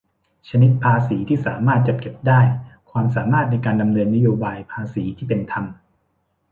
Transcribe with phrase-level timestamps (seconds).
[0.49, 2.39] ชนิดภาษีที่สามารถจัดเก็บได้-
[2.91, 5.65] ความสามารถในการดำเนินนโยบายภาษีที่เป็นธรรม